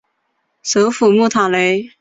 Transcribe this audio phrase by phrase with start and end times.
[0.63, 1.87] 首府穆塔雷。